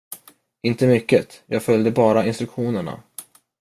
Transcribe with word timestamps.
Inte 0.61 0.87
mycket, 0.87 1.43
jag 1.47 1.63
följde 1.63 1.91
bara 1.91 2.25
instruktionerna. 2.25 3.03